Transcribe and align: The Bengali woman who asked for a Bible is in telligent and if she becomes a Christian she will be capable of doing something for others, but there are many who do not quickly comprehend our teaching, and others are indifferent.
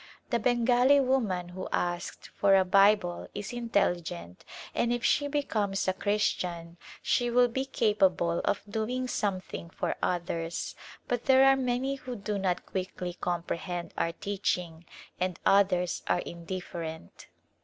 The 0.31 0.39
Bengali 0.39 0.99
woman 0.99 1.49
who 1.49 1.69
asked 1.71 2.31
for 2.35 2.55
a 2.55 2.65
Bible 2.65 3.27
is 3.35 3.53
in 3.53 3.69
telligent 3.69 4.37
and 4.73 4.91
if 4.91 5.05
she 5.05 5.27
becomes 5.27 5.87
a 5.87 5.93
Christian 5.93 6.77
she 7.03 7.29
will 7.29 7.47
be 7.47 7.65
capable 7.65 8.39
of 8.43 8.63
doing 8.67 9.07
something 9.07 9.69
for 9.69 9.93
others, 10.01 10.73
but 11.07 11.25
there 11.25 11.45
are 11.45 11.55
many 11.55 11.97
who 11.97 12.15
do 12.15 12.39
not 12.39 12.65
quickly 12.65 13.13
comprehend 13.13 13.93
our 13.95 14.11
teaching, 14.11 14.85
and 15.19 15.39
others 15.45 16.01
are 16.07 16.21
indifferent. 16.21 17.27